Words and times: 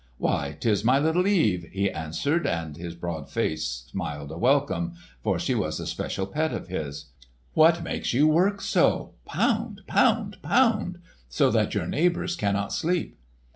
"Why, 0.17 0.57
'tis 0.59 0.83
my 0.83 0.97
little 0.97 1.27
Eve!" 1.27 1.69
he 1.71 1.85
exclaimed, 1.93 2.75
his 2.75 2.95
broad 2.95 3.29
face 3.29 3.85
smiling 3.91 4.31
a 4.31 4.37
welcome; 4.39 4.93
for 5.21 5.37
she 5.37 5.53
was 5.53 5.79
a 5.79 5.85
special 5.85 6.25
pet 6.25 6.51
of 6.51 6.69
his. 6.69 7.11
"What 7.53 7.83
makes 7.83 8.11
you 8.11 8.27
work 8.27 8.61
so—pound, 8.61 9.81
pound, 9.85 10.37
pound!—so 10.41 11.51
that 11.51 11.75
your 11.75 11.85
neighbours 11.85 12.35
cannot 12.35 12.73
sleep?" 12.73 13.15